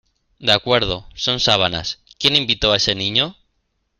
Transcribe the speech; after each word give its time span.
De 0.39 0.51
acuerdo, 0.51 1.07
son 1.13 1.39
sábanas.¿ 1.39 1.99
quién 2.17 2.35
invitó 2.35 2.71
a 2.71 2.77
ese 2.77 2.95
niño? 2.95 3.37